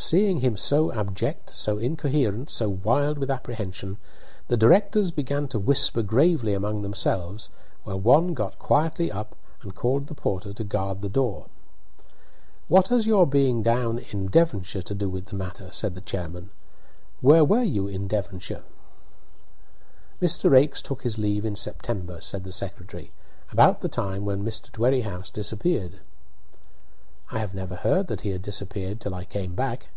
Seeing 0.00 0.38
him 0.38 0.56
so 0.56 0.92
abject, 0.92 1.50
so 1.50 1.78
incoherent, 1.78 2.50
so 2.50 2.68
wild 2.68 3.18
with 3.18 3.32
apprehension, 3.32 3.98
the 4.46 4.56
directors 4.56 5.10
began 5.10 5.48
to 5.48 5.58
whisper 5.58 6.02
gravely 6.04 6.54
among 6.54 6.82
themselves, 6.82 7.50
while 7.82 7.98
one 7.98 8.32
got 8.32 8.60
quietly 8.60 9.10
up 9.10 9.34
and 9.60 9.74
called 9.74 10.06
the 10.06 10.14
porter 10.14 10.52
to 10.52 10.62
guard 10.62 11.02
the 11.02 11.08
door. 11.08 11.46
"What 12.68 12.88
has 12.88 13.08
your 13.08 13.26
being 13.26 13.64
in 13.66 14.28
Devonshire 14.28 14.82
to 14.82 14.94
do 14.94 15.08
with 15.10 15.26
the 15.26 15.34
matter?" 15.36 15.72
said 15.72 15.96
the 15.96 16.00
chairman. 16.00 16.50
"When 17.20 17.48
were 17.48 17.64
you 17.64 17.88
in 17.88 18.06
Devonshire?" 18.06 18.62
"Mr. 20.22 20.48
Raikes 20.48 20.80
took 20.80 21.02
his 21.02 21.18
leave 21.18 21.44
in 21.44 21.56
September," 21.56 22.20
said 22.20 22.44
the 22.44 22.52
secretary, 22.52 23.10
"about 23.50 23.80
the 23.80 23.88
time 23.88 24.24
when 24.24 24.44
Mr. 24.44 24.70
Dwerrihouse 24.70 25.32
disappeared." 25.32 25.98
"I 27.30 27.36
never 27.52 27.74
even 27.74 27.76
heard 27.82 28.06
that 28.06 28.22
he 28.22 28.30
had 28.30 28.40
disappeared 28.40 29.02
till 29.02 29.14
I 29.14 29.26
came 29.26 29.54
back!" 29.54 29.90